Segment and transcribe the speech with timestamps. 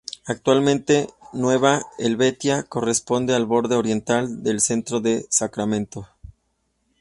[0.25, 6.07] Actualmente, Nueva Helvetia corresponde al borde oriental del centro de Sacramento.